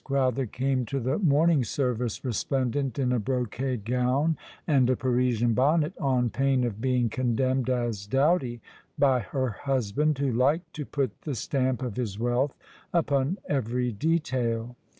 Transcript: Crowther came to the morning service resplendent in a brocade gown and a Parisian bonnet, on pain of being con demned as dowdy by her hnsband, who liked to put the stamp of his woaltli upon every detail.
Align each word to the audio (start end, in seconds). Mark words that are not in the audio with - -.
Crowther 0.03 0.47
came 0.47 0.83
to 0.85 0.99
the 0.99 1.19
morning 1.19 1.63
service 1.63 2.25
resplendent 2.25 2.97
in 2.97 3.11
a 3.11 3.19
brocade 3.19 3.85
gown 3.85 4.35
and 4.65 4.89
a 4.89 4.95
Parisian 4.95 5.53
bonnet, 5.53 5.93
on 5.99 6.31
pain 6.31 6.63
of 6.63 6.81
being 6.81 7.07
con 7.07 7.35
demned 7.35 7.69
as 7.69 8.07
dowdy 8.07 8.61
by 8.97 9.19
her 9.19 9.57
hnsband, 9.65 10.17
who 10.17 10.31
liked 10.31 10.73
to 10.73 10.87
put 10.87 11.21
the 11.21 11.35
stamp 11.35 11.83
of 11.83 11.97
his 11.97 12.17
woaltli 12.17 12.53
upon 12.91 13.37
every 13.47 13.91
detail. 13.91 14.75